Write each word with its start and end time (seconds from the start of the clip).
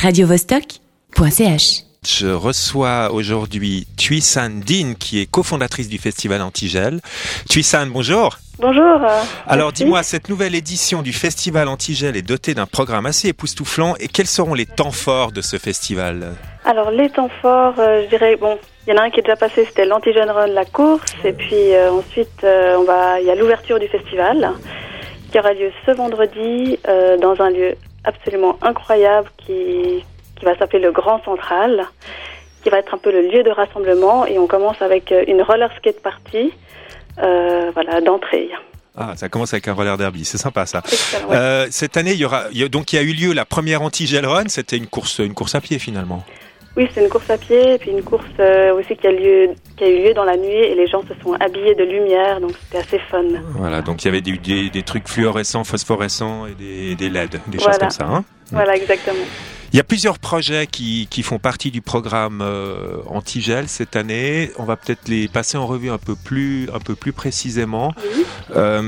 radiovostok.ch. 0.00 1.84
Je 2.02 2.28
reçois 2.28 3.10
aujourd'hui 3.12 3.86
Thuy-San 3.98 4.60
Din, 4.60 4.94
qui 4.98 5.20
est 5.20 5.30
cofondatrice 5.30 5.88
du 5.88 5.98
festival 5.98 6.40
Antigel. 6.40 7.00
Thuy-San, 7.50 7.90
bonjour. 7.90 8.38
Bonjour. 8.58 9.00
Alors 9.46 9.72
dis-moi, 9.72 10.02
cette 10.02 10.30
nouvelle 10.30 10.54
édition 10.54 11.02
du 11.02 11.12
festival 11.12 11.68
Antigel 11.68 12.16
est 12.16 12.22
dotée 12.22 12.54
d'un 12.54 12.64
programme 12.64 13.04
assez 13.04 13.28
époustouflant. 13.28 13.94
Et 14.00 14.08
quels 14.08 14.26
seront 14.26 14.54
les 14.54 14.64
temps 14.64 14.90
forts 14.90 15.32
de 15.32 15.42
ce 15.42 15.58
festival? 15.58 16.34
Alors 16.64 16.90
les 16.90 17.10
temps 17.10 17.30
forts, 17.42 17.74
euh, 17.78 18.04
je 18.04 18.08
dirais 18.08 18.36
bon, 18.36 18.58
il 18.86 18.94
y 18.94 18.96
en 18.96 19.02
a 19.02 19.04
un 19.04 19.10
qui 19.10 19.20
est 19.20 19.22
déjà 19.22 19.36
passé, 19.36 19.66
c'était 19.66 19.84
l'Antigène 19.84 20.30
Run, 20.30 20.46
la 20.46 20.64
course, 20.64 21.12
et 21.24 21.32
puis 21.32 21.74
euh, 21.74 21.92
ensuite 21.92 22.42
euh, 22.44 22.76
on 22.78 22.84
va, 22.84 23.20
il 23.20 23.26
y 23.26 23.30
a 23.30 23.34
l'ouverture 23.34 23.78
du 23.78 23.88
festival 23.88 24.52
qui 25.30 25.38
aura 25.38 25.52
lieu 25.52 25.70
ce 25.86 25.92
vendredi 25.92 26.78
euh, 26.88 27.16
dans 27.18 27.40
un 27.40 27.50
lieu 27.50 27.74
absolument 28.04 28.58
incroyable 28.62 29.28
qui 29.38 30.04
qui 30.40 30.46
va 30.46 30.56
s'appeler 30.56 30.82
le 30.82 30.90
Grand 30.90 31.22
Central, 31.22 31.86
qui 32.62 32.70
va 32.70 32.78
être 32.78 32.94
un 32.94 32.98
peu 32.98 33.12
le 33.12 33.20
lieu 33.20 33.42
de 33.42 33.50
rassemblement, 33.50 34.26
et 34.26 34.38
on 34.38 34.46
commence 34.46 34.80
avec 34.82 35.12
euh, 35.12 35.22
une 35.28 35.42
roller 35.42 35.70
skate 35.76 36.00
party, 36.00 36.52
euh, 37.18 37.70
voilà 37.74 38.00
d'entrée. 38.00 38.48
Ah, 38.96 39.12
ça 39.16 39.28
commence 39.28 39.52
avec 39.52 39.68
un 39.68 39.74
roller 39.74 39.96
derby, 39.96 40.24
c'est 40.24 40.38
sympa 40.38 40.66
ça. 40.66 40.82
Excellent, 40.84 41.28
ouais. 41.28 41.36
Euh, 41.36 41.66
cette 41.70 41.96
année, 41.96 42.12
il 42.12 42.18
y 42.18 42.24
aura 42.24 42.44
donc 42.70 42.92
il 42.92 42.96
y 42.96 42.98
a 42.98 43.02
eu 43.02 43.12
lieu 43.12 43.32
la 43.32 43.44
première 43.44 43.82
Antigel 43.82 44.26
Run. 44.26 44.48
C'était 44.48 44.76
une 44.76 44.88
course, 44.88 45.18
une 45.18 45.34
course 45.34 45.54
à 45.54 45.60
pied 45.60 45.78
finalement. 45.78 46.24
Oui, 46.80 46.88
c'est 46.94 47.02
une 47.02 47.10
course 47.10 47.28
à 47.28 47.36
pied, 47.36 47.74
et 47.74 47.78
puis 47.78 47.90
une 47.90 48.02
course 48.02 48.24
euh, 48.38 48.72
aussi 48.74 48.96
qui 48.96 49.06
a, 49.06 49.12
lieu, 49.12 49.50
qui 49.76 49.84
a 49.84 49.88
eu 49.88 50.02
lieu 50.02 50.14
dans 50.14 50.24
la 50.24 50.38
nuit, 50.38 50.48
et 50.48 50.74
les 50.74 50.86
gens 50.86 51.02
se 51.02 51.12
sont 51.22 51.34
habillés 51.34 51.74
de 51.74 51.84
lumière, 51.84 52.40
donc 52.40 52.52
c'était 52.62 52.78
assez 52.78 52.98
fun. 53.10 53.22
Voilà, 53.54 53.82
donc 53.82 54.02
il 54.02 54.06
y 54.06 54.08
avait 54.08 54.22
des, 54.22 54.32
des, 54.38 54.70
des 54.70 54.82
trucs 54.82 55.06
fluorescents, 55.06 55.62
phosphorescents 55.62 56.46
et 56.46 56.54
des, 56.54 56.94
des 56.94 57.10
LED, 57.10 57.32
des 57.48 57.58
Voilà. 57.58 57.72
choses 57.72 57.78
comme 57.80 57.90
ça. 57.90 58.06
Hein 58.06 58.24
Voilà, 58.50 58.76
exactement. 58.76 59.26
Il 59.72 59.76
y 59.76 59.80
a 59.80 59.84
plusieurs 59.84 60.18
projets 60.18 60.66
qui, 60.66 61.06
qui 61.08 61.22
font 61.22 61.38
partie 61.38 61.70
du 61.70 61.80
programme 61.80 62.40
euh, 62.42 62.96
Antigel 63.08 63.68
cette 63.68 63.94
année. 63.94 64.50
On 64.58 64.64
va 64.64 64.74
peut-être 64.74 65.06
les 65.06 65.28
passer 65.28 65.56
en 65.58 65.64
revue 65.64 65.90
un 65.90 65.98
peu 65.98 66.14
plus, 66.16 66.68
un 66.74 66.80
peu 66.80 66.96
plus 66.96 67.12
précisément. 67.12 67.92
Oui. 67.98 68.26
Euh, 68.56 68.80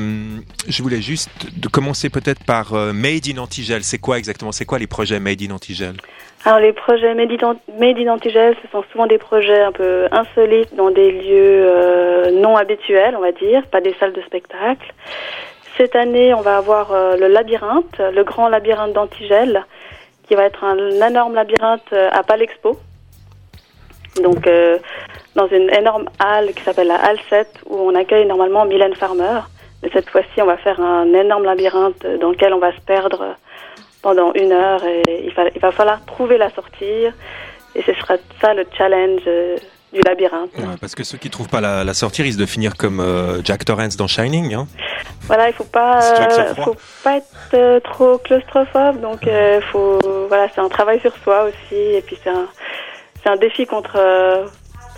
je 0.66 0.82
voulais 0.82 1.00
juste 1.00 1.30
de 1.56 1.68
commencer 1.68 2.10
peut-être 2.10 2.44
par 2.44 2.74
euh, 2.74 2.92
Made 2.92 3.28
in 3.32 3.38
Antigel. 3.38 3.84
C'est 3.84 3.98
quoi 3.98 4.18
exactement? 4.18 4.50
C'est 4.50 4.64
quoi 4.64 4.80
les 4.80 4.88
projets 4.88 5.20
Made 5.20 5.40
in 5.40 5.52
Antigel? 5.52 5.94
Alors 6.44 6.58
les 6.58 6.72
projets 6.72 7.14
Made 7.14 7.30
in 7.40 8.08
Antigel, 8.08 8.56
ce 8.60 8.68
sont 8.72 8.82
souvent 8.90 9.06
des 9.06 9.18
projets 9.18 9.62
un 9.62 9.70
peu 9.70 10.08
insolites 10.10 10.74
dans 10.74 10.90
des 10.90 11.12
lieux 11.12 12.40
non 12.40 12.56
habituels, 12.56 13.14
on 13.16 13.20
va 13.20 13.30
dire, 13.30 13.64
pas 13.68 13.80
des 13.80 13.94
salles 14.00 14.12
de 14.12 14.22
spectacle. 14.22 14.92
Cette 15.76 15.94
année, 15.94 16.34
on 16.34 16.40
va 16.40 16.56
avoir 16.56 16.92
le 17.16 17.28
labyrinthe, 17.28 18.00
le 18.12 18.24
grand 18.24 18.48
labyrinthe 18.48 18.92
d'Antigel, 18.92 19.64
qui 20.26 20.34
va 20.34 20.44
être 20.44 20.64
un, 20.64 20.76
énorme 20.76 21.34
labyrinthe 21.34 21.92
euh, 21.92 22.08
à 22.12 22.22
Palexpo. 22.22 22.78
Donc 24.22 24.46
euh, 24.46 24.78
dans 25.34 25.48
une 25.48 25.70
énorme 25.70 26.06
halle 26.18 26.52
qui 26.52 26.62
s'appelle 26.62 26.88
la 26.88 26.96
halle 26.96 27.18
7, 27.30 27.48
où 27.66 27.76
on 27.76 27.94
accueille 27.94 28.26
normalement 28.26 28.64
Mylène 28.64 28.94
Farmer. 28.94 29.40
Mais 29.82 29.90
cette 29.92 30.08
fois-ci, 30.10 30.40
on 30.40 30.46
va 30.46 30.56
faire 30.58 30.80
un 30.80 31.12
énorme 31.12 31.44
labyrinthe 31.44 32.06
dans 32.20 32.30
lequel 32.30 32.52
on 32.54 32.58
va 32.58 32.72
se 32.72 32.80
perdre 32.80 33.36
pendant 34.02 34.32
une 34.34 34.52
heure 34.52 34.84
et 34.84 35.02
il 35.24 35.32
va, 35.32 35.48
il 35.54 35.60
va 35.60 35.70
falloir 35.70 36.04
trouver 36.04 36.36
la 36.36 36.50
sortie 36.50 37.06
et 37.74 37.82
ce 37.82 37.92
sera 37.94 38.16
ça 38.40 38.52
le 38.52 38.64
challenge 38.76 39.22
euh, 39.26 39.56
du 39.92 40.00
labyrinthe. 40.00 40.50
Ouais, 40.58 40.64
Parce 40.80 40.94
que 40.94 41.04
ceux 41.04 41.18
qui 41.18 41.28
trouvent 41.30 41.48
pas 41.48 41.60
la, 41.60 41.84
la 41.84 41.94
sortie 41.94 42.22
risquent 42.22 42.40
de 42.40 42.46
finir 42.46 42.76
comme 42.76 43.00
euh, 43.00 43.42
Jack 43.44 43.64
Torrance 43.64 43.96
dans 43.96 44.06
Shining. 44.06 44.54
Hein 44.54 44.66
Voilà, 45.22 45.48
il 45.48 45.52
faut 45.54 45.64
pas, 45.64 46.00
euh, 46.02 46.54
faut 46.64 46.76
pas 47.04 47.16
être 47.18 47.26
euh, 47.54 47.80
trop 47.80 48.18
claustrophobe, 48.18 49.00
donc 49.00 49.20
faut, 49.70 49.98
voilà, 50.28 50.48
c'est 50.54 50.60
un 50.60 50.68
travail 50.68 51.00
sur 51.00 51.12
soi 51.22 51.44
aussi 51.44 51.74
et 51.80 52.02
puis 52.02 52.16
c'est 52.22 52.30
un, 52.30 52.46
c'est 53.22 53.28
un 53.30 53.36
défi 53.36 53.66
contre 53.66 53.98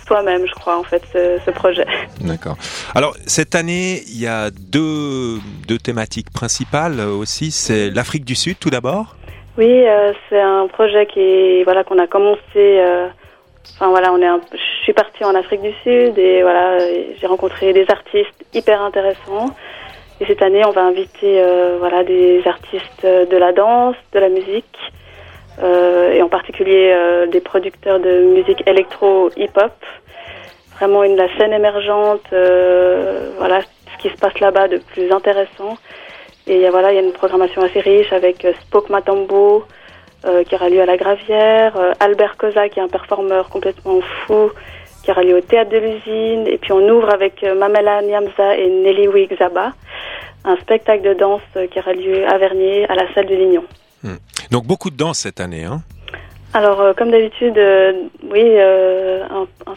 soi-même, 0.07 0.45
je 0.47 0.53
crois 0.53 0.77
en 0.77 0.83
fait, 0.83 1.01
ce, 1.11 1.39
ce 1.43 1.51
projet. 1.51 1.85
D'accord. 2.21 2.55
Alors 2.93 3.15
cette 3.25 3.55
année, 3.55 4.03
il 4.07 4.19
y 4.19 4.27
a 4.27 4.51
deux, 4.51 5.39
deux 5.67 5.79
thématiques 5.79 6.31
principales 6.31 6.99
aussi. 6.99 7.51
C'est 7.51 7.89
l'Afrique 7.89 8.23
du 8.23 8.35
Sud 8.35 8.57
tout 8.59 8.69
d'abord. 8.69 9.15
Oui, 9.57 9.65
euh, 9.87 10.13
c'est 10.29 10.39
un 10.41 10.67
projet 10.67 11.07
qui 11.07 11.63
voilà 11.63 11.83
qu'on 11.83 11.97
a 11.97 12.07
commencé. 12.07 12.41
euh, 12.55 13.07
Enfin 13.73 13.89
voilà, 13.89 14.13
on 14.13 14.21
est. 14.21 14.41
Je 14.53 14.83
suis 14.83 14.93
partie 14.93 15.23
en 15.25 15.35
Afrique 15.35 15.61
du 15.61 15.73
Sud 15.83 16.17
et 16.17 16.41
voilà, 16.43 16.77
j'ai 17.19 17.27
rencontré 17.27 17.73
des 17.73 17.85
artistes 17.89 18.45
hyper 18.53 18.81
intéressants. 18.81 19.47
Et 20.21 20.25
cette 20.25 20.41
année, 20.41 20.63
on 20.65 20.71
va 20.71 20.83
inviter 20.83 21.41
euh, 21.41 21.75
voilà 21.79 22.03
des 22.03 22.41
artistes 22.47 23.03
euh, 23.03 23.25
de 23.25 23.35
la 23.35 23.51
danse, 23.51 23.97
de 24.13 24.19
la 24.19 24.29
musique, 24.29 24.77
euh, 25.61 26.13
et 26.13 26.21
en 26.21 26.29
particulier 26.29 26.95
des 27.31 27.41
producteurs 27.41 27.99
de 27.99 28.23
musique 28.33 28.63
électro 28.65 29.29
hip-hop. 29.35 29.73
Vraiment 30.77 31.03
une 31.03 31.15
la 31.15 31.27
scène 31.37 31.53
émergente. 31.53 32.27
voilà 32.31 33.61
ce 33.61 33.97
qui 34.01 34.09
se 34.09 34.17
passe 34.17 34.39
là-bas 34.39 34.67
de 34.67 34.77
plus 34.77 35.11
intéressant. 35.11 35.77
Et 36.47 36.55
il 36.55 36.61
y 36.61 36.65
a, 36.65 36.71
voilà, 36.71 36.91
il 36.91 36.95
y 36.95 36.99
a 36.99 37.01
une 37.01 37.13
programmation 37.13 37.61
assez 37.63 37.79
riche 37.79 38.13
avec 38.13 38.45
Spoke 38.61 38.89
Matambo, 38.89 39.65
qui 40.43 40.55
aura 40.55 40.69
lieu 40.69 40.81
à 40.81 40.85
la 40.85 40.97
Gravière, 40.97 41.75
euh, 41.77 41.93
Albert 41.99 42.37
Cosa, 42.37 42.67
qui 42.69 42.79
est 42.79 42.83
un 42.83 42.87
performeur 42.87 43.49
complètement 43.49 43.99
fou, 44.25 44.51
qui 45.03 45.11
aura 45.11 45.23
lieu 45.23 45.35
au 45.37 45.41
Théâtre 45.41 45.71
de 45.71 45.77
l'Usine. 45.77 46.47
Et 46.47 46.57
puis 46.57 46.71
on 46.71 46.87
ouvre 46.89 47.13
avec 47.13 47.43
euh, 47.43 47.55
Mamela 47.55 48.01
Niamza 48.01 48.57
et 48.57 48.69
Nelly 48.69 49.07
Wigzaba, 49.07 49.73
un 50.45 50.55
spectacle 50.57 51.03
de 51.03 51.13
danse 51.13 51.41
euh, 51.57 51.67
qui 51.67 51.79
aura 51.79 51.93
lieu 51.93 52.25
à 52.27 52.37
Vernier, 52.37 52.85
à 52.89 52.95
la 52.95 53.11
salle 53.13 53.27
de 53.27 53.35
Lignon. 53.35 53.63
Donc 54.51 54.65
beaucoup 54.65 54.89
de 54.91 54.95
danse 54.97 55.19
cette 55.19 55.39
année. 55.39 55.63
Hein 55.65 55.81
Alors, 56.53 56.79
euh, 56.81 56.93
comme 56.93 57.09
d'habitude, 57.11 57.57
euh, 57.57 57.93
oui, 58.31 58.43
euh, 58.43 59.23
un, 59.31 59.47
un- 59.71 59.75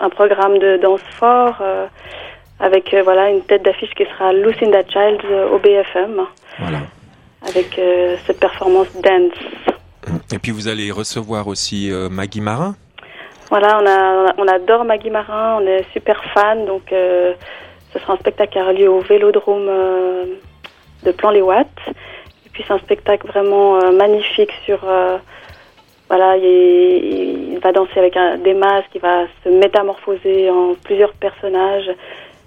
un 0.00 0.08
programme 0.10 0.58
de 0.58 0.76
danse 0.78 1.02
fort, 1.18 1.56
euh, 1.60 1.86
avec 2.60 2.94
euh, 2.94 3.02
voilà 3.02 3.30
une 3.30 3.42
tête 3.42 3.62
d'affiche 3.64 3.90
qui 3.94 4.04
sera 4.04 4.32
Lucinda 4.32 4.82
Childs 4.88 5.24
euh, 5.30 5.48
au 5.50 5.58
BFM, 5.58 6.22
voilà. 6.60 6.78
avec 7.48 7.78
euh, 7.78 8.16
cette 8.26 8.38
performance 8.40 8.88
dance. 9.02 9.32
Et 10.32 10.38
puis 10.38 10.52
vous 10.52 10.68
allez 10.68 10.90
recevoir 10.90 11.48
aussi 11.48 11.90
euh, 11.90 12.08
Maggie 12.08 12.40
Marin. 12.40 12.74
Voilà, 13.50 13.80
on, 14.36 14.46
adore 14.46 14.84
Maggie 14.84 15.08
Marin, 15.08 15.58
on 15.62 15.66
est 15.66 15.82
super 15.94 16.22
fan, 16.34 16.66
donc 16.66 16.92
euh, 16.92 17.32
ce 17.92 17.98
sera 17.98 18.12
un 18.12 18.16
spectacle 18.18 18.52
qui 18.52 18.60
aura 18.60 18.74
lieu 18.74 18.90
au 18.90 19.00
Vélodrome 19.00 19.66
euh, 19.68 20.24
de 21.04 21.12
Plan-les-Ouates. 21.12 21.66
Et 22.44 22.50
puis 22.52 22.62
c'est 22.66 22.74
un 22.74 22.78
spectacle 22.78 23.26
vraiment 23.26 23.76
euh, 23.76 23.90
magnifique 23.92 24.52
sur... 24.66 24.80
voilà, 26.08 26.36
il, 26.36 27.58
va 27.62 27.72
danser 27.72 27.98
avec 27.98 28.18
des 28.44 28.54
masques, 28.54 28.90
il 28.94 29.00
va 29.00 29.24
se 29.42 29.48
métamorphoser 29.48 30.50
en 30.50 30.74
plusieurs 30.84 31.12
personnages. 31.14 31.90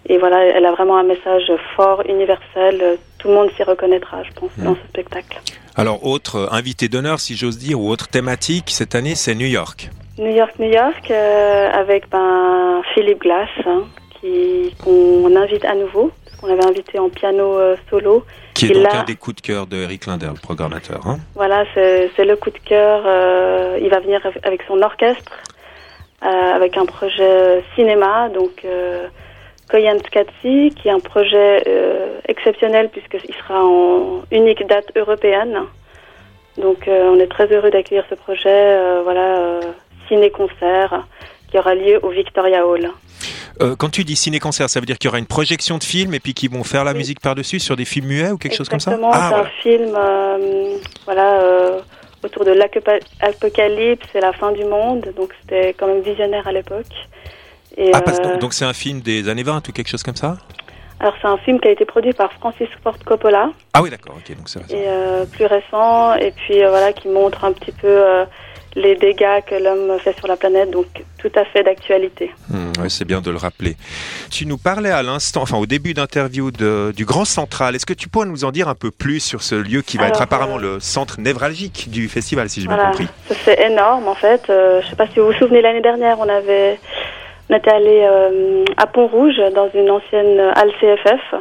Et 0.09 0.17
voilà, 0.17 0.43
elle 0.45 0.65
a 0.65 0.71
vraiment 0.71 0.97
un 0.97 1.03
message 1.03 1.51
fort, 1.75 2.01
universel. 2.07 2.97
Tout 3.19 3.27
le 3.27 3.33
monde 3.35 3.49
s'y 3.55 3.63
reconnaîtra, 3.63 4.23
je 4.23 4.31
pense, 4.33 4.49
dans 4.57 4.75
ce 4.75 4.87
spectacle. 4.89 5.39
Alors 5.75 6.05
autre 6.05 6.35
euh, 6.37 6.47
invité 6.51 6.89
d'honneur, 6.89 7.19
si 7.19 7.35
j'ose 7.35 7.57
dire, 7.57 7.79
ou 7.79 7.89
autre 7.89 8.07
thématique 8.09 8.69
cette 8.71 8.95
année, 8.95 9.15
c'est 9.15 9.35
New 9.35 9.45
York. 9.47 9.89
New 10.17 10.33
York, 10.35 10.51
New 10.59 10.69
York, 10.69 11.09
euh, 11.11 11.69
avec 11.71 12.09
ben, 12.09 12.81
Philippe 12.93 13.21
Glass, 13.21 13.47
hein, 13.65 13.83
qui 14.19 14.75
qu'on 14.83 15.33
invite 15.35 15.63
à 15.65 15.75
nouveau, 15.75 16.11
parce 16.25 16.35
qu'on 16.37 16.47
l'avait 16.47 16.65
invité 16.65 16.99
en 16.99 17.09
piano 17.09 17.57
euh, 17.57 17.75
solo. 17.89 18.25
Qui 18.53 18.65
est 18.65 18.69
Et 18.71 18.73
donc 18.73 18.83
là- 18.83 18.99
un 19.01 19.03
des 19.03 19.15
coups 19.15 19.37
de 19.37 19.41
cœur 19.41 19.65
de 19.67 19.77
Eric 19.77 20.07
Linder, 20.07 20.27
le 20.33 20.39
programmateur. 20.41 21.07
Hein 21.07 21.19
Voilà, 21.35 21.63
c'est 21.73 22.25
le 22.25 22.35
coup 22.35 22.49
de 22.49 22.59
cœur. 22.65 23.03
euh, 23.05 23.79
il 23.81 23.89
va 23.89 23.99
venir 23.99 24.19
av- 24.25 24.37
avec 24.43 24.61
son 24.67 24.81
orchestre, 24.81 25.31
avec 26.21 26.75
un 26.77 26.85
projet 26.85 27.63
cinéma, 27.75 28.29
donc 28.29 28.65
Koyan 29.71 29.97
Tkatsi, 29.99 30.73
qui 30.75 30.89
est 30.89 30.91
un 30.91 30.99
projet 30.99 31.63
euh, 31.65 32.19
exceptionnel 32.27 32.89
puisqu'il 32.89 33.33
sera 33.35 33.63
en 33.63 34.21
unique 34.29 34.67
date 34.67 34.91
européenne. 34.97 35.61
Donc 36.57 36.87
euh, 36.89 37.09
on 37.13 37.17
est 37.19 37.27
très 37.27 37.47
heureux 37.47 37.71
d'accueillir 37.71 38.03
ce 38.09 38.15
projet, 38.15 38.49
euh, 38.49 39.01
voilà, 39.03 39.37
euh, 39.39 39.61
ciné-concert, 40.09 41.07
qui 41.49 41.57
aura 41.57 41.75
lieu 41.75 41.99
au 42.03 42.09
Victoria 42.09 42.67
Hall. 42.67 42.89
Quand 43.77 43.89
tu 43.91 44.03
dis 44.03 44.15
ciné-concert, 44.15 44.69
ça 44.69 44.79
veut 44.79 44.87
dire 44.87 44.97
qu'il 44.97 45.07
y 45.07 45.11
aura 45.11 45.19
une 45.19 45.27
projection 45.27 45.77
de 45.77 45.83
film 45.83 46.15
et 46.15 46.19
puis 46.19 46.33
qu'ils 46.33 46.49
vont 46.49 46.63
faire 46.63 46.83
la 46.83 46.93
Oui. 46.93 46.97
musique 46.97 47.19
par-dessus 47.19 47.59
sur 47.59 47.75
des 47.75 47.85
films 47.85 48.07
muets 48.07 48.31
ou 48.31 48.37
quelque 48.37 48.55
chose 48.55 48.67
comme 48.67 48.79
ça? 48.79 48.91
Exactement, 48.91 49.11
Ah, 49.13 49.29
c'est 49.61 49.75
un 49.75 49.77
film 49.77 49.95
voilà, 51.05 51.27
autour 52.23 52.43
de 52.43 52.53
l'apocalypse 52.53 54.07
et 54.15 54.19
la 54.19 54.33
fin 54.33 54.51
du 54.51 54.65
monde, 54.65 55.13
donc 55.15 55.29
c'était 55.41 55.75
quand 55.77 55.85
même 55.85 56.01
visionnaire 56.01 56.47
à 56.47 56.51
l'époque. 56.51 56.95
Et, 57.77 57.91
Ah, 57.93 58.01
parce- 58.01 58.19
euh, 58.19 58.37
donc 58.37 58.53
c'est 58.53 58.65
un 58.65 58.73
film 58.73 59.01
des 59.01 59.29
années 59.29 59.43
20 59.43 59.67
ou 59.67 59.71
quelque 59.71 59.87
chose 59.89 60.03
comme 60.03 60.15
ça 60.15 60.37
Alors 60.99 61.13
c'est 61.21 61.27
un 61.27 61.37
film 61.37 61.59
qui 61.59 61.67
a 61.67 61.71
été 61.71 61.85
produit 61.85 62.13
par 62.13 62.31
Francis 62.33 62.67
Ford 62.83 62.97
Coppola 63.05 63.49
Ah 63.73 63.81
oui, 63.81 63.89
d'accord, 63.89 64.15
ok, 64.17 64.35
donc 64.37 64.49
c'est 64.49 64.59
et 64.71 64.87
euh, 64.87 65.25
plus 65.25 65.45
récent, 65.45 66.13
et 66.15 66.31
puis 66.31 66.63
euh, 66.63 66.69
voilà 66.69 66.93
qui 66.93 67.07
montre 67.07 67.43
un 67.45 67.53
petit 67.53 67.71
peu 67.71 67.87
euh, 67.87 68.25
les 68.75 68.95
dégâts 68.95 69.41
que 69.45 69.55
l'homme 69.55 69.97
fait 69.99 70.15
sur 70.17 70.27
la 70.27 70.37
planète, 70.37 70.71
donc 70.71 70.85
tout 71.17 71.31
à 71.35 71.43
fait 71.45 71.63
d'actualité. 71.63 72.31
Hmm, 72.49 72.71
c'est 72.87 73.03
bien 73.05 73.19
de 73.21 73.29
le 73.29 73.37
rappeler. 73.37 73.75
Tu 74.29 74.45
nous 74.45 74.57
parlais 74.57 74.91
à 74.91 75.03
l'instant, 75.03 75.41
enfin 75.41 75.57
au 75.57 75.65
début 75.65 75.93
d'interview 75.93 76.51
du 76.51 77.05
Grand 77.05 77.25
Central. 77.25 77.75
Est-ce 77.75 77.85
que 77.85 77.93
tu 77.93 78.07
pourrais 78.07 78.27
nous 78.27 78.45
en 78.45 78.51
dire 78.51 78.69
un 78.69 78.75
peu 78.75 78.89
plus 78.91 79.19
sur 79.19 79.43
ce 79.43 79.55
lieu 79.55 79.81
qui 79.81 79.97
va 79.97 80.07
être 80.07 80.21
apparemment 80.21 80.57
euh, 80.57 80.75
le 80.75 80.79
centre 80.79 81.19
névralgique 81.19 81.89
du 81.89 82.07
festival, 82.09 82.49
si 82.49 82.61
j'ai 82.61 82.67
bien 82.67 82.77
compris? 82.77 83.07
C'est 83.43 83.59
énorme 83.61 84.07
en 84.07 84.15
fait. 84.15 84.49
Euh, 84.49 84.79
je 84.81 84.85
ne 84.85 84.89
sais 84.91 84.95
pas 84.95 85.07
si 85.07 85.19
vous 85.19 85.25
vous 85.27 85.33
souvenez 85.33 85.61
l'année 85.61 85.81
dernière, 85.81 86.17
on 86.19 86.29
avait, 86.29 86.79
on 87.51 87.55
était 87.57 87.71
allé 87.71 88.01
euh, 88.03 88.65
à 88.77 88.87
Pont-Rouge 88.87 89.37
dans 89.53 89.69
une 89.73 89.91
ancienne 89.91 90.39
halle 90.55 90.71
CFF. 90.79 91.35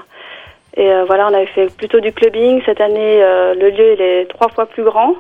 Et 0.77 0.89
voilà, 1.07 1.29
on 1.29 1.35
avait 1.35 1.47
fait 1.47 1.75
plutôt 1.77 1.99
du 1.99 2.13
clubbing. 2.13 2.63
Cette 2.65 2.81
année, 2.81 3.19
le 3.21 3.71
lieu 3.71 3.95
il 3.95 4.01
est 4.01 4.27
trois 4.27 4.49
fois 4.49 4.67
plus 4.67 4.85
grand. 4.85 5.15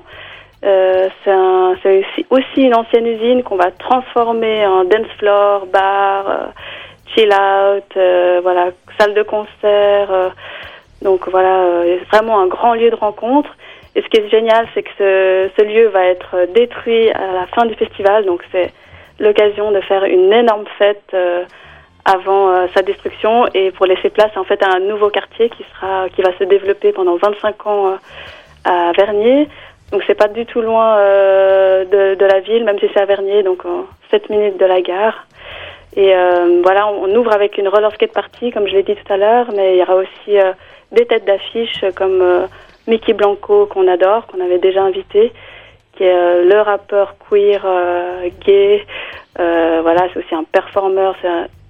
Euh, 0.64 1.08
c'est 1.22 2.26
aussi, 2.30 2.62
une 2.62 2.74
ancienne 2.74 3.06
usine 3.06 3.42
qu'on 3.42 3.56
va 3.56 3.70
transformer 3.70 4.66
en 4.66 4.84
dance 4.84 5.06
floor, 5.18 5.66
bar, 5.66 6.28
euh, 6.28 6.46
chill 7.14 7.32
out, 7.32 7.96
euh, 7.96 8.40
voilà, 8.42 8.70
salle 8.98 9.14
de 9.14 9.22
concert. 9.22 10.32
donc 11.02 11.28
voilà, 11.30 11.84
vraiment 12.12 12.40
un 12.40 12.46
grand 12.46 12.74
lieu 12.74 12.90
de 12.90 12.96
rencontre. 12.96 13.50
Et 13.96 14.02
ce 14.02 14.08
qui 14.08 14.20
est 14.20 14.28
génial, 14.28 14.68
c'est 14.74 14.82
que 14.82 14.90
ce, 14.98 15.50
ce, 15.58 15.64
lieu 15.64 15.88
va 15.88 16.04
être 16.04 16.46
détruit 16.54 17.10
à 17.10 17.32
la 17.32 17.46
fin 17.46 17.64
du 17.64 17.74
festival. 17.74 18.24
Donc 18.26 18.42
c'est 18.52 18.70
l'occasion 19.20 19.70
de 19.70 19.80
faire 19.82 20.04
une 20.04 20.32
énorme 20.32 20.64
fête 20.78 21.14
avant 22.04 22.66
sa 22.74 22.82
destruction 22.82 23.46
et 23.54 23.70
pour 23.70 23.86
laisser 23.86 24.10
place 24.10 24.34
en 24.36 24.44
fait 24.44 24.60
à 24.62 24.74
un 24.74 24.80
nouveau 24.80 25.10
quartier 25.10 25.50
qui 25.50 25.64
sera 25.74 26.08
qui 26.08 26.22
va 26.22 26.36
se 26.38 26.44
développer 26.44 26.92
pendant 26.92 27.16
25 27.16 27.66
ans 27.66 27.98
à 28.64 28.92
Vernier 28.96 29.46
donc 29.90 30.02
c'est 30.06 30.14
pas 30.14 30.28
du 30.28 30.46
tout 30.46 30.60
loin 30.60 30.98
euh, 30.98 31.84
de, 32.14 32.24
la 32.24 32.40
ville, 32.40 32.64
même 32.64 32.78
si 32.78 32.86
c'est 32.92 33.00
à 33.00 33.06
Vernier, 33.06 33.42
donc 33.42 33.64
en 33.64 33.86
7 34.10 34.30
minutes 34.30 34.58
de 34.58 34.66
la 34.66 34.80
gare. 34.80 35.26
Et 35.96 36.14
euh, 36.14 36.60
voilà, 36.62 36.86
on, 36.88 37.12
ouvre 37.16 37.32
avec 37.32 37.58
une 37.58 37.66
roller 37.66 37.92
skate 37.92 38.12
party, 38.12 38.52
comme 38.52 38.68
je 38.68 38.72
l'ai 38.74 38.84
dit 38.84 38.94
tout 38.94 39.12
à 39.12 39.16
l'heure, 39.16 39.48
mais 39.56 39.74
il 39.74 39.78
y 39.78 39.82
aura 39.82 39.96
aussi 39.96 40.38
euh, 40.38 40.52
des 40.92 41.06
têtes 41.06 41.24
d'affiche 41.24 41.84
comme 41.96 42.22
euh, 42.22 42.46
Mickey 42.86 43.12
Blanco, 43.12 43.66
qu'on 43.66 43.88
adore, 43.88 44.28
qu'on 44.28 44.40
avait 44.40 44.58
déjà 44.58 44.82
invité, 44.82 45.32
qui 46.00 46.04
est 46.04 46.44
le 46.44 46.60
rappeur 46.62 47.14
queer 47.28 47.60
gay. 48.46 48.86
voilà, 49.36 50.08
c'est 50.12 50.20
aussi 50.20 50.34
un 50.34 50.44
performeur. 50.44 51.14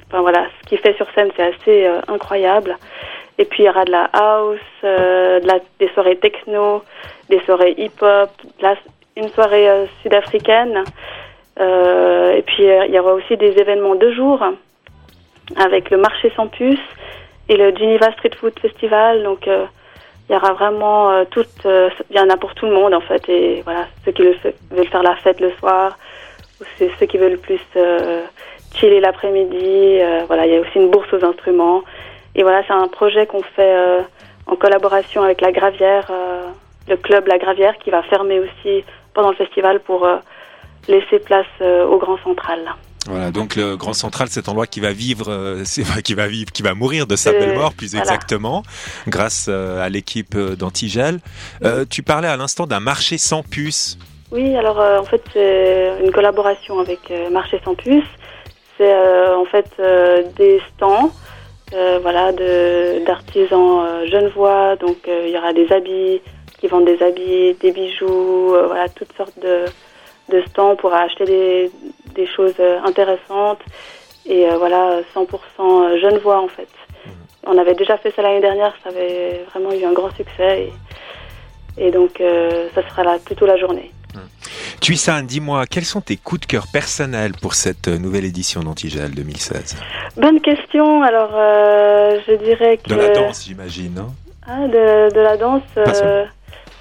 Enfin 0.08 0.20
voilà, 0.20 0.46
ce 0.60 0.68
qu'il 0.68 0.78
fait 0.78 0.94
sur 0.94 1.06
scène, 1.14 1.30
c'est 1.36 1.42
assez 1.42 1.90
incroyable. 2.06 2.76
Et 3.38 3.44
puis 3.44 3.62
il 3.62 3.66
y 3.66 3.68
aura 3.68 3.84
de 3.84 3.90
la 3.90 4.04
house, 4.12 4.58
des 5.80 5.88
soirées 5.94 6.18
techno 6.18 6.82
des 7.30 7.40
soirées 7.46 7.74
hip-hop, 7.78 8.30
une 9.16 9.28
soirée 9.30 9.68
euh, 9.68 9.86
sud-africaine. 10.02 10.84
Euh, 11.58 12.36
et 12.36 12.42
puis 12.42 12.68
euh, 12.68 12.86
il 12.86 12.94
y 12.94 12.98
aura 12.98 13.14
aussi 13.14 13.36
des 13.36 13.52
événements 13.58 13.94
de 13.94 14.10
jour 14.12 14.44
avec 15.56 15.90
le 15.90 15.96
marché 15.96 16.32
sans 16.36 16.48
puce 16.48 16.78
et 17.48 17.56
le 17.56 17.74
Geneva 17.74 18.12
Street 18.12 18.30
Food 18.38 18.58
Festival. 18.60 19.22
Donc 19.22 19.48
il 20.30 20.34
y 20.34 20.36
aura 20.36 20.52
vraiment 20.52 21.24
tout, 21.26 21.44
il 21.64 22.16
y 22.16 22.20
en 22.20 22.30
a 22.30 22.36
pour 22.36 22.54
tout 22.54 22.66
le 22.66 22.72
monde 22.72 22.94
en 22.94 23.00
fait. 23.00 23.28
Et 23.28 23.62
voilà, 23.64 23.86
ceux 24.04 24.12
qui 24.12 24.22
veulent 24.22 24.88
faire 24.88 25.02
la 25.02 25.16
fête 25.16 25.40
le 25.40 25.50
soir, 25.58 25.98
ou 26.60 26.64
ceux 26.78 27.06
qui 27.06 27.18
veulent 27.18 27.38
plus 27.38 27.60
chiller 28.74 29.00
l'après-midi. 29.00 29.98
voilà, 30.28 30.46
il 30.46 30.52
y 30.52 30.56
a 30.56 30.60
aussi 30.60 30.76
une 30.76 30.90
bourse 30.90 31.12
aux 31.12 31.24
instruments. 31.24 31.82
Et 32.36 32.44
voilà, 32.44 32.62
c'est 32.64 32.72
un 32.72 32.86
projet 32.86 33.26
qu'on 33.26 33.42
fait 33.42 34.04
en 34.46 34.54
collaboration 34.54 35.22
avec 35.22 35.40
la 35.40 35.50
Gravière 35.50 36.08
le 36.90 36.96
club 36.96 37.26
La 37.28 37.38
Gravière 37.38 37.78
qui 37.78 37.90
va 37.90 38.02
fermer 38.02 38.40
aussi 38.40 38.84
pendant 39.14 39.30
le 39.30 39.36
festival 39.36 39.80
pour 39.80 40.04
euh, 40.04 40.16
laisser 40.88 41.20
place 41.20 41.46
euh, 41.60 41.86
au 41.86 41.98
Grand 41.98 42.18
Central. 42.18 42.60
Voilà, 43.06 43.30
donc 43.30 43.56
le 43.56 43.76
Grand 43.76 43.94
Central, 43.94 44.28
cet 44.28 44.48
endroit 44.48 44.66
qui 44.66 44.80
va 44.80 44.92
vivre, 44.92 45.26
euh, 45.28 45.64
qui 46.04 46.14
va 46.14 46.26
vivre, 46.26 46.52
qui 46.52 46.62
va 46.62 46.74
mourir 46.74 47.06
de 47.06 47.16
sa 47.16 47.32
belle 47.32 47.54
mort, 47.54 47.72
plus 47.72 47.94
exactement, 47.94 48.62
grâce 49.08 49.48
à 49.48 49.88
l'équipe 49.88 50.36
d'Antigel. 50.36 51.20
tu 51.88 52.02
parlais 52.02 52.28
à 52.28 52.36
l'instant 52.36 52.66
d'un 52.66 52.80
marché 52.80 53.18
sans 53.18 53.42
puce. 53.42 53.98
Oui, 54.32 54.54
alors 54.56 54.78
en 54.78 55.04
fait 55.04 55.22
c'est 55.32 55.92
une 56.04 56.12
collaboration 56.12 56.78
avec 56.78 57.12
Marché 57.32 57.60
sans 57.64 57.74
puce. 57.74 58.04
C'est 58.78 58.94
en 59.34 59.44
fait 59.44 59.70
des 60.36 60.60
stands, 60.74 61.10
voilà, 61.72 62.32
d'artisans 63.06 64.06
genevois. 64.10 64.76
Donc 64.76 64.98
il 65.08 65.30
y 65.30 65.36
aura 65.36 65.52
des 65.52 65.72
habits, 65.72 66.20
qui 66.60 66.66
vendent 66.66 66.84
des 66.84 67.02
habits, 67.02 67.54
des 67.54 67.72
bijoux, 67.72 68.54
euh, 68.54 68.66
voilà, 68.66 68.88
toutes 68.90 69.12
sortes 69.16 69.38
de, 69.40 69.64
de 70.28 70.42
stands 70.48 70.76
pour 70.76 70.92
acheter 70.92 71.24
des, 71.24 71.70
des 72.14 72.26
choses 72.26 72.54
euh, 72.60 72.80
intéressantes. 72.84 73.60
Et 74.26 74.46
euh, 74.46 74.58
voilà, 74.58 75.00
100% 75.14 76.00
genevois 76.00 76.40
en 76.40 76.48
fait. 76.48 76.68
Mhm. 77.06 77.12
On 77.46 77.58
avait 77.58 77.74
déjà 77.74 77.96
fait 77.96 78.12
ça 78.14 78.22
l'année 78.22 78.40
dernière, 78.40 78.74
ça 78.82 78.90
avait 78.90 79.44
vraiment 79.50 79.72
eu 79.72 79.84
un 79.84 79.92
grand 79.92 80.14
succès. 80.14 80.70
Et, 81.78 81.86
et 81.86 81.90
donc, 81.90 82.22
ça 82.74 82.88
sera 82.88 83.04
là 83.04 83.18
plutôt 83.24 83.46
la 83.46 83.56
journée. 83.56 83.90
Mhm. 84.14 84.20
Tuissan, 84.80 85.22
dis-moi, 85.22 85.66
quels 85.66 85.84
sont 85.84 86.00
tes 86.00 86.16
coups 86.16 86.42
de 86.42 86.46
cœur 86.46 86.66
personnels 86.72 87.32
pour 87.40 87.54
cette 87.54 87.88
nouvelle 87.88 88.24
édition 88.24 88.62
d'Antigel 88.62 89.12
2016 89.12 89.76
Bonne 90.16 90.40
question. 90.40 91.02
Alors, 91.02 91.30
je 91.32 92.34
dirais 92.44 92.76
que. 92.76 92.90
De 92.90 92.96
la 92.96 93.08
danse, 93.08 93.46
j'imagine, 93.46 94.04
ah, 94.46 94.66
de, 94.66 95.14
de, 95.14 95.20
la 95.20 95.36
danse. 95.36 95.62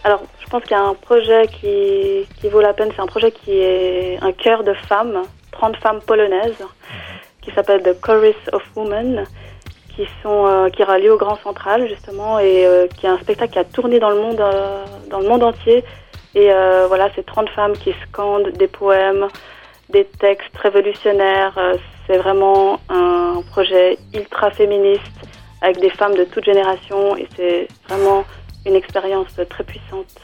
Alors, 0.03 0.21
je 0.39 0.49
pense 0.49 0.63
qu'il 0.63 0.71
y 0.71 0.75
a 0.75 0.83
un 0.83 0.93
projet 0.93 1.47
qui, 1.47 2.25
qui 2.39 2.47
vaut 2.47 2.61
la 2.61 2.73
peine. 2.73 2.89
C'est 2.95 3.01
un 3.01 3.07
projet 3.07 3.31
qui 3.31 3.51
est 3.51 4.17
un 4.21 4.31
cœur 4.31 4.63
de 4.63 4.73
femmes, 4.73 5.23
30 5.51 5.75
femmes 5.77 5.99
polonaises, 6.05 6.63
qui 7.41 7.51
s'appelle 7.51 7.83
The 7.83 7.99
Chorus 7.99 8.35
of 8.53 8.63
Women, 8.75 9.25
qui, 9.95 10.07
sont, 10.23 10.45
euh, 10.47 10.69
qui 10.69 10.83
aura 10.83 10.99
lieu 10.99 11.11
au 11.11 11.17
Grand 11.17 11.35
Central, 11.43 11.87
justement, 11.89 12.39
et 12.39 12.65
euh, 12.65 12.87
qui 12.87 13.07
est 13.07 13.09
un 13.09 13.17
spectacle 13.17 13.51
qui 13.51 13.59
a 13.59 13.65
tourné 13.65 13.99
dans 13.99 14.11
le 14.11 14.21
monde, 14.21 14.39
euh, 14.39 14.85
dans 15.09 15.19
le 15.19 15.27
monde 15.27 15.43
entier. 15.43 15.83
Et 16.35 16.49
voilà, 16.87 17.09
c'est 17.15 17.25
30 17.25 17.49
femmes 17.49 17.73
qui 17.73 17.91
scandent 18.07 18.49
des 18.51 18.67
poèmes, 18.67 19.27
des 19.89 20.05
textes 20.05 20.55
révolutionnaires. 20.55 21.57
c'est 22.05 22.17
vraiment 22.17 22.79
un 22.87 23.41
projet 23.49 23.97
ultra 24.13 24.51
féministe 24.51 25.01
avec 25.61 25.79
des 25.79 25.89
femmes 25.89 26.13
de 26.13 26.25
toute 26.25 26.45
génération 26.45 27.17
et 27.17 27.27
c'est 27.35 27.67
vraiment 27.89 28.25
une 28.69 28.75
expérience 28.75 29.27
très 29.49 29.63
puissante. 29.63 30.15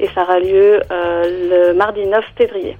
Et 0.00 0.08
ça 0.08 0.22
aura 0.22 0.40
lieu 0.40 0.80
euh, 0.90 1.68
le 1.70 1.74
mardi 1.74 2.04
9 2.04 2.24
février. 2.36 2.76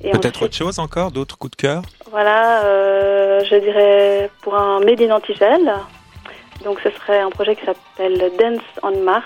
Peut-être 0.00 0.42
autre 0.42 0.54
chose 0.54 0.78
encore, 0.78 1.10
d'autres 1.10 1.38
coups 1.38 1.52
de 1.52 1.56
cœur? 1.56 1.82
Voilà, 2.10 2.64
euh, 2.64 3.40
je 3.44 3.56
dirais 3.56 4.30
pour 4.42 4.54
un 4.54 4.80
Made 4.80 5.00
in 5.00 5.10
Antigel. 5.10 5.72
Donc 6.62 6.78
ce 6.84 6.90
serait 6.90 7.20
un 7.20 7.30
projet 7.30 7.56
qui 7.56 7.64
s'appelle 7.64 8.18
Dance 8.38 8.60
on 8.82 9.02
Mars. 9.02 9.24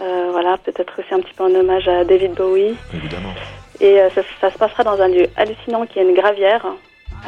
Euh, 0.00 0.28
voilà, 0.32 0.58
peut-être 0.58 0.92
aussi 0.98 1.14
un 1.14 1.20
petit 1.20 1.32
peu 1.34 1.44
en 1.44 1.54
hommage 1.54 1.88
à 1.88 2.04
David 2.04 2.34
Bowie. 2.34 2.76
Évidemment. 2.92 3.32
Et 3.80 3.98
ça, 4.14 4.22
ça, 4.40 4.52
se 4.52 4.58
passera 4.58 4.84
dans 4.84 5.00
un 5.00 5.08
lieu 5.08 5.26
hallucinant 5.36 5.86
qui 5.86 5.98
est 5.98 6.02
une 6.02 6.14
gravière 6.14 6.64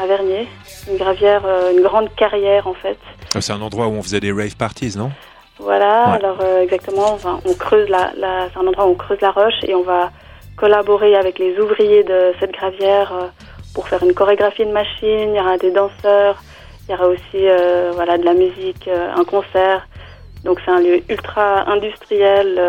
à 0.00 0.06
Vernier. 0.06 0.46
Une 0.88 0.96
gravière, 0.96 1.44
une 1.74 1.82
grande 1.82 2.14
carrière 2.14 2.68
en 2.68 2.74
fait. 2.74 2.98
Ah, 3.34 3.40
c'est 3.40 3.52
un 3.52 3.60
endroit 3.60 3.88
où 3.88 3.92
on 3.92 4.02
faisait 4.02 4.20
des 4.20 4.30
rave 4.30 4.56
parties, 4.56 4.96
non? 4.96 5.10
Voilà, 5.58 6.10
alors 6.10 6.38
euh, 6.42 6.60
exactement, 6.60 7.16
on, 7.24 7.54
creuse 7.54 7.88
la, 7.88 8.12
la 8.16 8.48
c'est 8.50 8.58
un 8.58 8.66
endroit 8.66 8.86
où 8.86 8.90
on 8.90 8.94
creuse 8.94 9.20
la 9.22 9.30
roche 9.30 9.64
et 9.66 9.74
on 9.74 9.82
va 9.82 10.10
collaborer 10.56 11.16
avec 11.16 11.38
les 11.38 11.58
ouvriers 11.58 12.04
de 12.04 12.34
cette 12.38 12.52
gravière 12.52 13.12
euh, 13.12 13.26
pour 13.74 13.88
faire 13.88 14.02
une 14.02 14.12
chorégraphie 14.12 14.66
de 14.66 14.72
machine. 14.72 15.30
Il 15.30 15.36
y 15.36 15.40
aura 15.40 15.56
des 15.56 15.70
danseurs, 15.70 16.42
il 16.86 16.92
y 16.92 16.94
aura 16.94 17.08
aussi 17.08 17.20
euh, 17.34 17.90
voilà 17.94 18.18
de 18.18 18.24
la 18.24 18.34
musique, 18.34 18.88
un 18.88 19.24
concert. 19.24 19.88
Donc 20.44 20.60
c'est 20.64 20.70
un 20.70 20.80
lieu 20.80 21.00
ultra 21.08 21.68
industriel. 21.70 22.60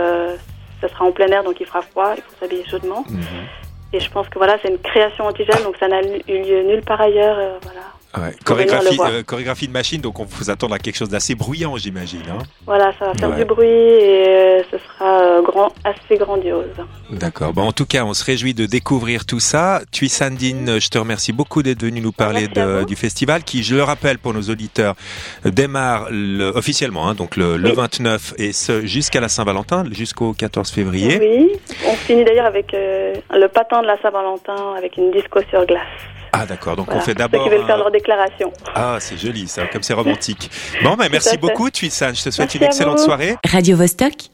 ça 0.79 0.88
sera 0.88 1.06
en 1.06 1.12
plein 1.12 1.27
air, 1.27 1.44
donc 1.44 1.60
il 1.60 1.65
fera 1.65 1.82
froid, 1.82 2.13
il 2.15 2.24
faut 2.24 2.36
s'habiller 2.39 2.63
chaudement. 2.65 3.03
Mhm. 3.10 3.48
Et 3.94 4.00
je 4.00 4.10
pense 4.10 4.29
que 4.29 4.38
voilà, 4.38 4.58
c'est 4.62 4.70
une 4.70 4.79
création 4.79 5.25
antigène, 5.25 5.62
donc 5.63 5.75
ça 5.77 5.88
n'a 5.89 6.01
eu 6.01 6.22
lieu 6.27 6.63
nulle 6.63 6.84
part 6.84 7.01
ailleurs. 7.01 7.38
voilà. 7.62 7.96
Chorégraphie, 8.45 8.97
euh, 8.99 9.23
chorégraphie, 9.23 9.67
de 9.67 9.73
machine, 9.73 10.01
donc 10.01 10.19
on 10.19 10.23
vous 10.23 10.49
attend 10.49 10.67
à 10.67 10.79
quelque 10.79 10.95
chose 10.95 11.09
d'assez 11.09 11.35
bruyant, 11.35 11.75
j'imagine. 11.77 12.23
Hein 12.29 12.43
voilà, 12.65 12.91
ça 12.97 13.07
va 13.07 13.13
faire 13.13 13.35
du 13.35 13.45
bruit 13.45 13.67
et 13.67 14.27
euh, 14.27 14.61
ce 14.71 14.77
sera 14.77 15.21
euh, 15.21 15.41
grand, 15.41 15.73
assez 15.83 16.17
grandiose. 16.17 16.73
D'accord. 17.11 17.53
Bon, 17.53 17.63
en 17.63 17.71
tout 17.71 17.85
cas, 17.85 18.05
on 18.05 18.13
se 18.13 18.23
réjouit 18.23 18.53
de 18.53 18.65
découvrir 18.65 19.25
tout 19.25 19.39
ça. 19.39 19.81
Sandine, 20.07 20.79
je 20.79 20.87
te 20.89 20.97
remercie 20.97 21.33
beaucoup 21.33 21.63
d'être 21.63 21.81
venu 21.81 21.99
nous 21.99 22.13
parler 22.13 22.47
de, 22.47 22.85
du 22.85 22.95
festival 22.95 23.43
qui, 23.43 23.61
je 23.61 23.75
le 23.75 23.83
rappelle 23.83 24.17
pour 24.19 24.33
nos 24.33 24.43
auditeurs, 24.43 24.95
démarre 25.43 26.07
le, 26.09 26.49
officiellement, 26.55 27.09
hein, 27.09 27.13
donc 27.13 27.35
le, 27.35 27.57
le, 27.57 27.71
29 27.71 28.35
et 28.37 28.53
ce 28.53 28.85
jusqu'à 28.85 29.19
la 29.19 29.27
Saint-Valentin, 29.27 29.83
jusqu'au 29.91 30.33
14 30.33 30.71
février. 30.71 31.19
Oui, 31.19 31.51
on 31.87 31.93
finit 31.93 32.23
d'ailleurs 32.23 32.45
avec 32.45 32.71
le 32.73 33.47
patin 33.47 33.81
de 33.81 33.87
la 33.87 34.01
Saint-Valentin 34.01 34.75
avec 34.77 34.97
une 34.97 35.11
disco 35.11 35.41
sur 35.51 35.65
glace. 35.65 35.83
Ah 36.31 36.46
d'accord, 36.46 36.75
donc 36.75 36.91
on 36.91 37.00
fait 37.00 37.13
d'abord... 37.13 37.43
Ceux 37.43 37.50
qui 37.50 37.55
veulent 37.55 37.65
faire 37.65 37.77
leur 37.77 37.91
déclaration. 37.91 38.51
Ah 38.75 38.98
c'est 39.00 39.17
joli 39.17 39.48
ça, 39.48 39.65
comme 39.67 39.84
c'est 39.84 39.93
romantique. 39.93 40.50
Bon 40.84 40.96
ben 40.96 41.10
merci 41.12 41.38
beaucoup 41.38 41.69
Tuissan, 41.69 42.13
je 42.13 42.24
te 42.24 42.29
souhaite 42.29 42.53
une 42.55 42.63
excellente 42.63 43.00
soirée. 43.00 43.36
Radio 43.46 43.77
-Vostok 43.77 44.29